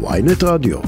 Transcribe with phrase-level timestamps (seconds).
[0.00, 0.78] ויינט רדיו.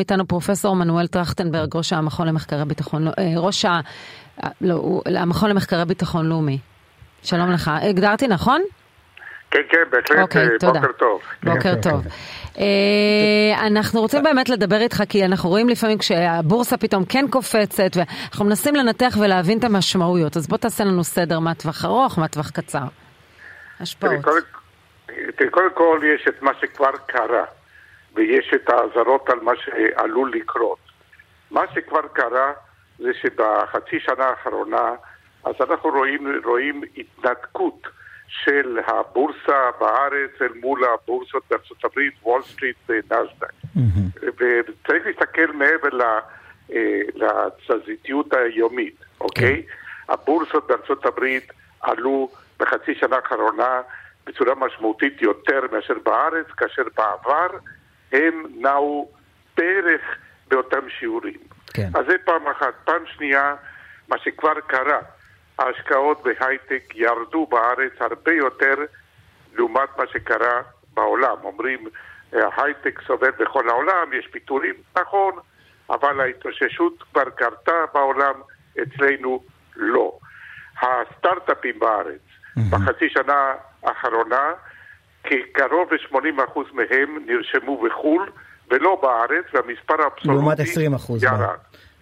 [0.00, 3.80] איתנו פרופסור מנואל טרכטנברג, ראש המכון למחקרי ביטחון, אה, ראש ה...
[4.60, 6.58] לא, המכון למחקרי ביטחון לאומי.
[7.22, 7.70] שלום לך.
[7.82, 8.62] הגדרתי נכון?
[9.50, 10.80] כן, כן, בהחלט, אוקיי, אה, תודה.
[10.80, 11.20] בוקר טוב.
[11.42, 12.06] בוקר טוב.
[12.58, 18.44] אה, אנחנו רוצים באמת לדבר איתך, כי אנחנו רואים לפעמים כשהבורסה פתאום כן קופצת, ואנחנו
[18.44, 20.36] מנסים לנתח ולהבין את המשמעויות.
[20.36, 22.84] אז בוא תעשה לנו סדר מה טווח ארוך, מה טווח קצר.
[23.80, 24.61] השפעות.
[25.50, 27.44] קודם- כל יש את מה שכבר קרה,
[28.14, 30.78] ויש את האזהרות על מה שעלול לקרות.
[31.50, 32.52] מה שכבר קרה
[32.98, 34.90] זה שבחצי שנה האחרונה,
[35.44, 37.82] אז אנחנו רואים, רואים התנתקות
[38.28, 43.52] של הבורסה בארץ אל מול הבורסות בארצות הברית, וול סטריט ונסדק.
[44.24, 46.02] וצריך להסתכל מעבר ל-
[46.72, 49.62] אה, לתזזיתיות היומית, אוקיי?
[50.08, 53.80] הבורסות בארצות הברית עלו בחצי שנה האחרונה
[54.26, 57.58] בצורה משמעותית יותר מאשר בארץ, כאשר בעבר
[58.12, 59.10] הם נעו
[59.56, 60.00] בערך
[60.48, 61.38] באותם שיעורים.
[61.74, 61.88] כן.
[61.94, 62.74] אז זה פעם אחת.
[62.84, 63.54] פעם שנייה,
[64.08, 65.00] מה שכבר קרה,
[65.58, 68.74] ההשקעות בהייטק ירדו בארץ הרבה יותר
[69.54, 70.62] לעומת מה שקרה
[70.94, 71.36] בעולם.
[71.44, 71.88] אומרים,
[72.34, 75.34] אה, ההייטק סובל בכל העולם, יש פיטורים, נכון,
[75.90, 78.34] אבל ההתאוששות כבר קרתה בעולם,
[78.82, 79.44] אצלנו
[79.76, 80.18] לא.
[80.82, 82.20] הסטארט-אפים בארץ,
[82.70, 83.52] בחצי שנה
[83.84, 84.52] האחרונה,
[85.24, 88.30] כקרוב ל-80% מהם נרשמו בחו"ל
[88.70, 91.22] ולא בארץ, והמספר האבסולוטי לעומת 20 אחוז.
[91.24, 91.46] ירד.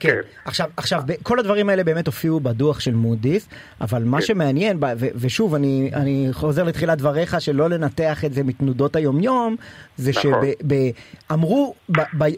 [0.00, 0.20] כן.
[0.44, 3.48] עכשיו, עכשיו, ב- כל הדברים האלה באמת הופיעו בדוח של מודי'ס,
[3.80, 4.22] אבל מה כן.
[4.26, 9.56] שמעניין, ב- ו- ושוב, אני, אני חוזר לתחילת דבריך, שלא לנתח את זה מתנודות היומיום,
[9.96, 10.32] זה נכון.
[11.28, 11.74] שאמרו,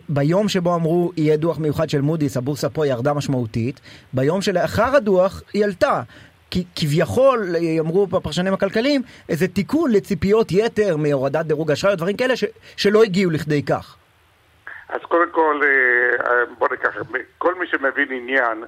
[0.08, 3.80] ביום שבו אמרו יהיה דוח מיוחד של מודי'ס, הבורסה פה ירדה משמעותית,
[4.12, 6.02] ביום שלאחר הדוח היא עלתה.
[6.76, 7.46] כביכול,
[7.80, 12.44] אמרו הפרשנים הכלכליים, איזה תיקון לציפיות יתר מהורדת דירוג אשראי או דברים כאלה ש-
[12.76, 13.96] שלא הגיעו לכדי כך.
[14.88, 16.96] אז קודם כל, אה, בוא ניקח,
[17.38, 18.64] כל מי שמבין עניין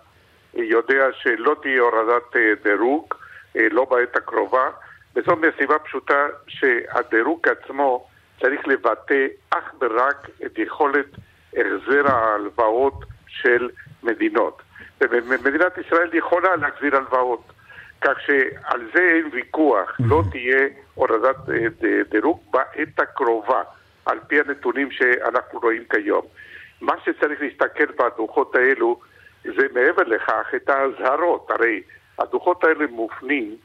[0.58, 3.14] אה, יודע שלא תהיה הורדת אה, דירוג,
[3.56, 4.70] אה, לא בעת הקרובה,
[5.16, 8.06] וזאת מסיבה פשוטה שהדירוג עצמו
[8.40, 11.06] צריך לבטא אך ורק את יכולת
[11.56, 13.68] החזר ההלוואות של
[14.02, 14.62] מדינות.
[15.00, 17.52] ומדינת ישראל יכולה להחזיר הלוואות,
[18.04, 23.62] כך שעל זה אין ויכוח, לא תהיה הורדת אה, דירוג בעת הקרובה.
[24.06, 26.22] על פי הנתונים שאנחנו רואים כיום.
[26.80, 29.00] מה שצריך להסתכל בדוחות האלו
[29.44, 31.50] זה מעבר לכך את האזהרות.
[31.50, 31.82] הרי
[32.18, 33.56] הדוחות האלה מופנים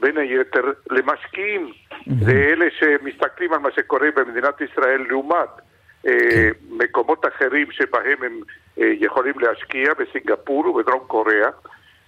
[0.00, 1.72] בין היתר למשקיעים,
[2.26, 5.48] לאלה שמסתכלים על מה שקורה במדינת ישראל לעומת
[6.06, 8.40] אה, מקומות אחרים שבהם הם
[8.78, 11.48] אה, יכולים להשקיע, בסינגפור ובדרום קוריאה,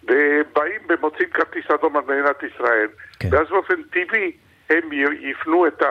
[0.06, 2.88] ובאים ומוצאים כרטיס אדום על מדינת ישראל.
[3.20, 3.28] כן.
[3.32, 4.32] ואז באופן טבעי
[4.70, 5.82] הם יפנו את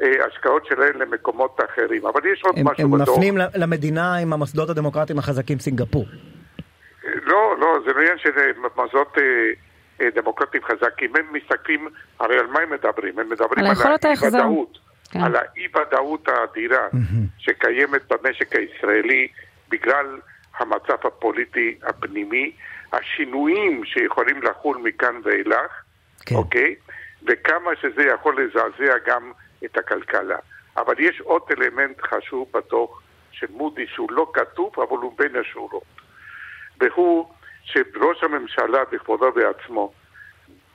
[0.00, 2.06] ההשקעות שלהם למקומות אחרים.
[2.06, 3.08] אבל יש עוד הם, משהו הם בדוח.
[3.08, 6.06] מפנים למדינה עם המוסדות הדמוקרטיים החזקים סינגפור.
[7.04, 9.22] לא, לא, זה לא עניין של אה, מוסדות אה,
[10.00, 11.16] אה, דמוקרטיים חזקים.
[11.16, 11.88] הם מסתכלים,
[12.20, 13.18] הרי על מה הם מדברים?
[13.18, 13.96] הם מדברים על על.
[14.04, 14.78] האי-ודאות.
[15.10, 15.20] כן.
[15.20, 16.88] על האי-ודאות האדירה
[17.38, 19.28] שקיימת במשק הישראלי
[19.68, 20.06] בגלל
[20.58, 22.52] המצב הפוליטי הפנימי,
[22.96, 25.82] השינויים שיכולים לחול מכאן ואילך,
[26.26, 26.34] כן.
[26.34, 26.74] אוקיי?
[27.26, 29.32] וכמה שזה יכול לזעזע גם
[29.64, 30.38] את הכלכלה.
[30.76, 35.82] אבל יש עוד אלמנט חשוב בדוח של מודי שהוא לא כתוב, אבל הוא בין השורות.
[36.80, 37.28] והוא
[37.64, 39.92] שראש הממשלה בכבודו בעצמו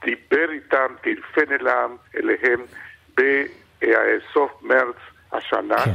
[0.06, 2.62] דיבר איתם, טלפן אליהם, אליהם
[3.16, 4.96] בסוף מרץ
[5.32, 5.92] השנה, כן.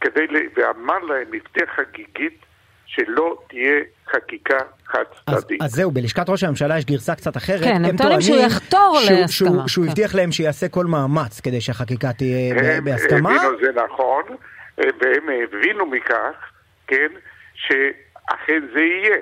[0.00, 0.26] כדי,
[0.56, 2.45] ואמר להם, הבטיח חגיגית,
[2.86, 3.74] שלא תהיה
[4.12, 5.62] חקיקה חד אז, צדדית.
[5.62, 7.60] אז זהו, בלשכת ראש הממשלה יש גרסה קצת אחרת.
[7.64, 9.90] כן, הם טוענים שהוא יחתור שהוא- להסכמה, שהוא, שהוא כן.
[9.90, 13.30] הבטיח להם שיעשה כל מאמץ כדי שהחקיקה תהיה הם בהסכמה.
[13.30, 14.22] הבינו זה נכון,
[14.78, 16.34] והם הבינו מכך,
[16.86, 17.08] כן,
[18.30, 19.16] שאכן זה יהיה.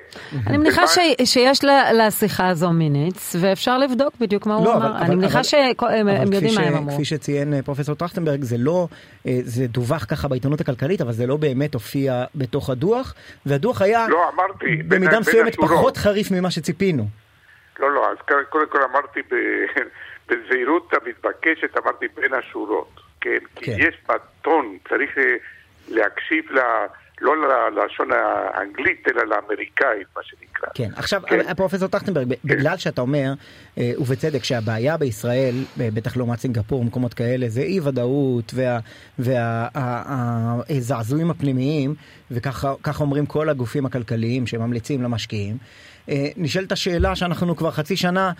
[0.46, 1.68] אני מניחה ש- שיש ל-
[2.06, 4.96] לשיחה הזו מיניץ, ואפשר לבדוק בדיוק מה הוא לא, אבל- אמר.
[4.96, 5.68] אבל- אני מניחה אבל- שהם
[6.32, 6.94] יודעים מה הם אמרו.
[6.94, 8.88] כפי שציין אה, פרופסור טרכטנברג, זה לא,
[9.26, 13.14] אה, זה דווח ככה בעיתונות הכלכלית, אבל זה לא באמת הופיע בתוך הדוח,
[13.46, 15.56] והדוח היה לא, אמרתי, במידה מסוימת.
[15.56, 17.06] פחות חריף ממה שציפינו.
[17.80, 18.16] לא, לא, אז
[18.50, 19.34] קודם- כל אמרתי ב-
[20.28, 22.90] בזהירות המתבקשת, אמרתי בין השורות,
[23.20, 23.38] כן?
[23.56, 23.76] כי כן.
[23.78, 25.22] יש בטון, צריך אה,
[25.88, 26.58] להקשיב ל...
[27.20, 27.32] לא
[27.70, 30.68] ללשון האנגלית, אלא לאמריקאית, מה שנקרא.
[30.74, 31.54] כן, עכשיו, כן.
[31.54, 33.32] פרופסור טרכטנברג, ב- בגלל שאתה אומר,
[33.78, 38.54] אה, ובצדק, שהבעיה בישראל, אה, בטח לעומת סינגפור ומקומות כאלה, זה אי ודאות
[40.68, 41.94] והזעזועים הפנימיים,
[42.30, 45.56] וככה ככה אומרים כל הגופים הכלכליים שממליצים למשקיעים.
[46.08, 48.32] אה, נשאלת השאלה שאנחנו כבר חצי שנה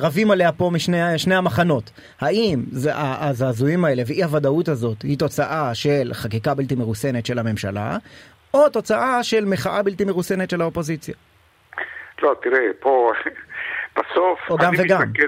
[0.00, 1.90] רבים עליה פה משני המחנות.
[2.20, 7.98] האם זה, הזעזועים האלה ואי הוודאות הזאת היא תוצאה של חקיקה בלתי מרוסנת של הממשלה,
[8.54, 11.14] או תוצאה של מחאה בלתי מרוסנת של האופוזיציה?
[12.22, 13.12] לא, תראה, פה,
[13.96, 14.40] בסוף...
[14.50, 15.02] או גם וגם.
[15.02, 15.26] מסתכל,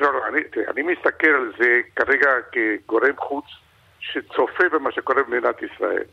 [0.00, 3.44] לא, לא, אני, תראה, אני מסתכל על זה כרגע כגורם חוץ
[4.00, 6.04] שצופה במה שקורה במדינת ישראל.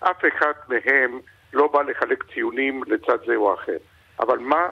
[0.00, 1.20] אף אחד מהם
[1.52, 3.76] לא בא לחלק ציונים לצד זה או אחר.
[4.20, 4.68] אבל מה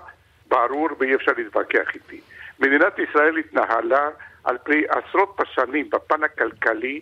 [0.49, 2.21] ברור ואי אפשר להתווכח איתי?
[2.61, 4.09] מדינת ישראל התנהלה
[4.44, 7.00] על פני עשרות בשנים בפן הכלכלי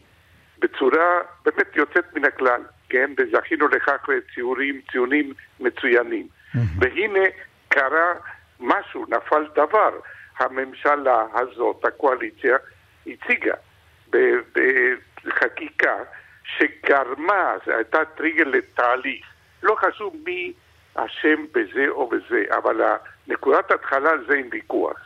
[0.58, 3.10] בצורה באמת יוצאת מן הכלל, כן?
[3.18, 6.26] וזכינו לכך לציורים, ציונים מצוינים.
[6.78, 7.24] והנה
[7.68, 8.12] קרה
[8.60, 10.00] משהו, נפל דבר.
[10.38, 12.56] הממשלה הזאת, הקואליציה,
[13.06, 13.54] הציגה
[15.24, 15.96] בחקיקה
[16.44, 19.26] שגרמה, זו הייתה טריגר לתהליך.
[19.62, 20.52] לא חשוב מי
[20.94, 22.80] אשם בזה או בזה, אבל
[23.28, 24.96] נקודת ההתחלה זה עם ויכוח.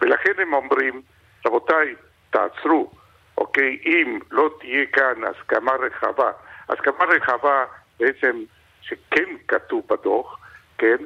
[0.00, 1.02] ולכן הם אומרים,
[1.46, 1.94] רבותיי,
[2.30, 2.90] תעצרו,
[3.38, 3.78] אוקיי?
[3.84, 6.30] אם לא תהיה כאן הסכמה רחבה,
[6.72, 7.64] הסכמה רחבה
[8.00, 8.42] בעצם
[8.82, 10.38] שכן כתוב בדוח,
[10.78, 10.96] כן?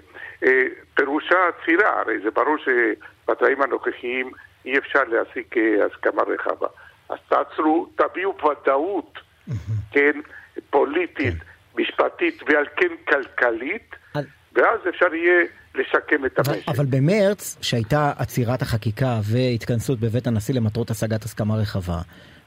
[0.45, 0.65] אה,
[0.95, 4.31] פירושה עצירה, הרי זה ברור שבתנאים הנוכחיים
[4.65, 6.67] אי אפשר להשיג אה, הסכמה רחבה.
[7.09, 9.19] אז תעצרו, תביאו ודאות,
[9.91, 10.21] כן,
[10.71, 11.83] פוליטית, כן.
[11.83, 13.97] משפטית ועל כן כלכלית,
[14.53, 15.45] ואז אפשר יהיה
[15.75, 16.69] לשקם את המשק.
[16.69, 21.99] אבל במרץ, שהייתה עצירת החקיקה והתכנסות בבית הנשיא למטרות השגת הסכמה רחבה,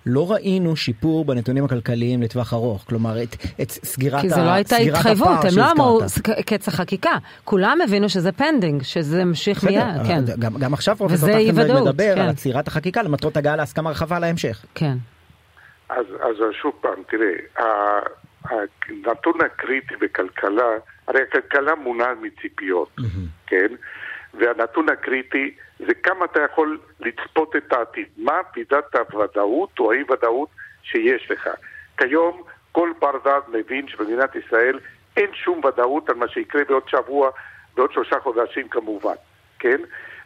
[0.07, 4.49] לא ראינו שיפור בנתונים הכלכליים לטווח ארוך, כלומר את, את סגירת הפער כי זו לא
[4.49, 5.99] הייתה התחייבות, הם לא אמרו
[6.45, 10.21] קץ החקיקה, כולם הבינו שזה pending, שזה ממשיך מיד, כן.
[10.39, 12.21] גם, גם עכשיו פרופסור טרכטנברג מדבר כן.
[12.21, 14.65] על עצירת החקיקה למטרות הגעה להסכמה רחבה להמשך.
[14.75, 14.93] כן.
[15.89, 17.31] אז, אז שוב פעם, תראה,
[18.49, 20.63] הנתון הקריטי בכלכלה,
[21.07, 23.47] הרי הכלכלה מונעת מציפיות, mm-hmm.
[23.47, 23.67] כן?
[24.33, 28.07] והנתון הקריטי זה כמה אתה יכול לצפות את העתיד.
[28.17, 30.49] מה מידת הוודאות או האי-ודאות
[30.83, 31.49] שיש לך.
[31.97, 34.79] כיום כל בר דעת מבין שבמדינת ישראל
[35.17, 37.29] אין שום ודאות על מה שיקרה בעוד שבוע,
[37.75, 39.15] בעוד שלושה חודשים כמובן,
[39.59, 39.81] כן?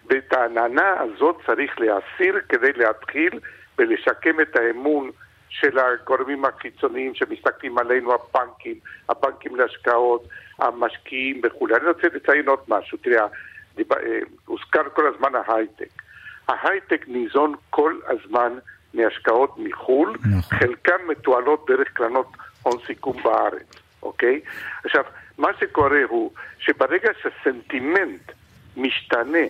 [0.09, 3.39] ואת העננה הזאת צריך להסיר כדי להתחיל
[3.77, 5.11] ולשקם את האמון
[5.49, 8.75] של הגורמים החיצוניים שמסתכלים עלינו, הבנקים,
[9.09, 10.27] הבנקים להשקעות,
[10.59, 11.75] המשקיעים וכולי.
[11.75, 13.27] אני רוצה לציין עוד משהו, תראה,
[13.79, 16.01] אה, הוזכר כל הזמן ההייטק.
[16.47, 18.53] ההייטק ניזון כל הזמן
[18.93, 20.59] מהשקעות מחו"ל, נכון.
[20.59, 22.27] חלקן מתועלות דרך קרנות
[22.63, 24.41] הון סיכום בארץ, אוקיי?
[24.85, 25.03] עכשיו,
[25.37, 28.31] מה שקורה הוא שברגע שסנטימנט
[28.77, 29.47] משתנה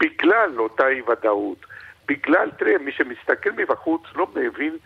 [0.00, 1.66] בגלל אותה אי ודאות,
[2.08, 4.76] בגלל, תראה, מי שמסתכל מבחוץ לא מבין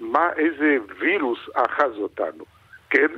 [0.00, 2.44] מה, איזה וירוס אחז אותנו,
[2.90, 3.08] כן?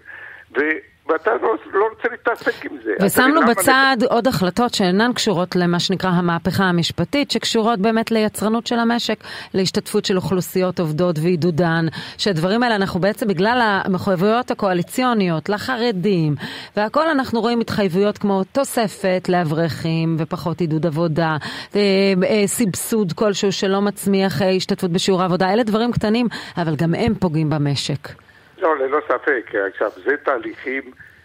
[0.56, 0.60] ו...
[1.08, 2.90] ואתה לא, לא רוצה להתעסק עם זה.
[3.02, 4.06] ושמנו בצד אני...
[4.10, 9.24] עוד החלטות שאינן קשורות למה שנקרא המהפכה המשפטית, שקשורות באמת ליצרנות של המשק,
[9.54, 11.86] להשתתפות של אוכלוסיות עובדות ועידודן,
[12.18, 16.34] שהדברים האלה אנחנו בעצם בגלל המחויבויות הקואליציוניות לחרדים,
[16.76, 21.36] והכל אנחנו רואים התחייבויות כמו תוספת לאברכים ופחות עידוד עבודה,
[21.76, 21.80] אה,
[22.26, 27.14] אה, סבסוד כלשהו שלא מצמיח אה, השתתפות בשיעור העבודה, אלה דברים קטנים, אבל גם הם
[27.14, 28.27] פוגעים במשק.
[28.62, 29.52] לא, ללא ספק.
[29.74, 30.82] עכשיו, זה תהליכים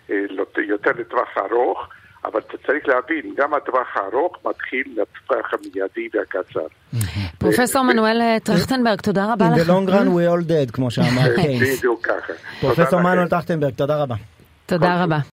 [0.10, 0.16] אה,
[0.68, 1.88] יותר לטווח ארוך,
[2.26, 6.68] אבל אתה צריך להבין, גם הטווח הארוך מתחיל לטווח המיידי והקצר.
[7.38, 9.58] פרופסור מנואל אה, טרכטנברג, תודה רבה לך.
[9.58, 11.78] In the long run we all dead, כמו שאמר קיינס.
[11.80, 12.34] בדיוק ככה.
[12.62, 14.16] פרופסור מנואל טרכטנברג, תודה רבה.
[14.66, 15.18] תודה רבה.